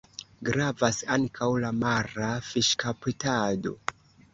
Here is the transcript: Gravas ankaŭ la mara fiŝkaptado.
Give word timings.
Gravas 0.47 1.01
ankaŭ 1.17 1.51
la 1.67 1.73
mara 1.85 2.33
fiŝkaptado. 2.51 3.81